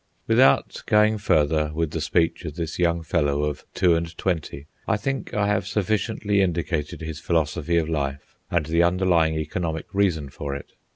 [0.25, 4.97] Without going further with the speech of this young fellow of two and twenty, I
[4.97, 10.55] think I have sufficiently indicated his philosophy of life and the underlying economic reason for
[10.55, 10.71] it.